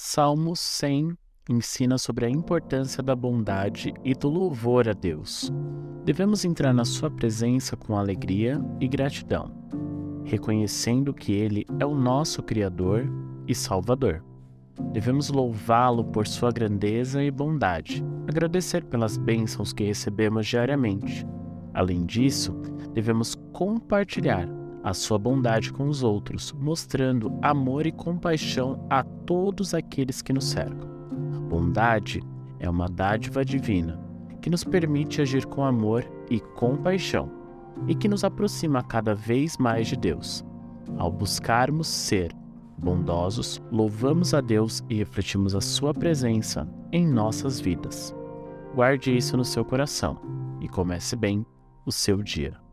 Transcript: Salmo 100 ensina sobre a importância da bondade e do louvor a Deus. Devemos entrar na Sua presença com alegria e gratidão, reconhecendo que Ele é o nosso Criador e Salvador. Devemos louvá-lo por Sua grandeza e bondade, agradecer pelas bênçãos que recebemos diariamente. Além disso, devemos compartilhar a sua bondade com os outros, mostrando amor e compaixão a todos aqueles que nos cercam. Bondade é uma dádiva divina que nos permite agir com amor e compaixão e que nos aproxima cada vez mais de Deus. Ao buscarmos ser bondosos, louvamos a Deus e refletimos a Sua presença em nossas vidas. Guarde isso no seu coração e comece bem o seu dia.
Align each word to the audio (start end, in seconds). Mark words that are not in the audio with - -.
Salmo 0.00 0.54
100 0.54 1.18
ensina 1.50 1.98
sobre 1.98 2.24
a 2.24 2.30
importância 2.30 3.02
da 3.02 3.16
bondade 3.16 3.92
e 4.04 4.14
do 4.14 4.28
louvor 4.28 4.88
a 4.88 4.92
Deus. 4.92 5.52
Devemos 6.04 6.44
entrar 6.44 6.72
na 6.72 6.84
Sua 6.84 7.10
presença 7.10 7.76
com 7.76 7.96
alegria 7.96 8.60
e 8.80 8.86
gratidão, 8.86 9.50
reconhecendo 10.24 11.12
que 11.12 11.32
Ele 11.32 11.66
é 11.80 11.84
o 11.84 11.96
nosso 11.96 12.44
Criador 12.44 13.10
e 13.48 13.56
Salvador. 13.56 14.24
Devemos 14.92 15.30
louvá-lo 15.30 16.04
por 16.04 16.28
Sua 16.28 16.52
grandeza 16.52 17.20
e 17.20 17.28
bondade, 17.28 18.04
agradecer 18.28 18.84
pelas 18.84 19.16
bênçãos 19.16 19.72
que 19.72 19.82
recebemos 19.82 20.46
diariamente. 20.46 21.26
Além 21.74 22.06
disso, 22.06 22.52
devemos 22.94 23.34
compartilhar 23.52 24.48
a 24.88 24.94
sua 24.94 25.18
bondade 25.18 25.70
com 25.70 25.86
os 25.86 26.02
outros, 26.02 26.52
mostrando 26.52 27.38
amor 27.42 27.86
e 27.86 27.92
compaixão 27.92 28.86
a 28.88 29.02
todos 29.02 29.74
aqueles 29.74 30.22
que 30.22 30.32
nos 30.32 30.46
cercam. 30.46 30.88
Bondade 31.48 32.22
é 32.58 32.68
uma 32.70 32.88
dádiva 32.88 33.44
divina 33.44 34.00
que 34.40 34.48
nos 34.48 34.64
permite 34.64 35.20
agir 35.20 35.44
com 35.44 35.62
amor 35.62 36.04
e 36.30 36.40
compaixão 36.40 37.30
e 37.86 37.94
que 37.94 38.08
nos 38.08 38.24
aproxima 38.24 38.82
cada 38.82 39.14
vez 39.14 39.58
mais 39.58 39.88
de 39.88 39.96
Deus. 39.96 40.44
Ao 40.96 41.10
buscarmos 41.12 41.86
ser 41.86 42.34
bondosos, 42.78 43.60
louvamos 43.70 44.32
a 44.32 44.40
Deus 44.40 44.82
e 44.88 44.94
refletimos 44.94 45.54
a 45.54 45.60
Sua 45.60 45.92
presença 45.92 46.66
em 46.92 47.06
nossas 47.06 47.60
vidas. 47.60 48.14
Guarde 48.74 49.14
isso 49.14 49.36
no 49.36 49.44
seu 49.44 49.64
coração 49.64 50.18
e 50.60 50.68
comece 50.68 51.14
bem 51.14 51.44
o 51.84 51.92
seu 51.92 52.22
dia. 52.22 52.67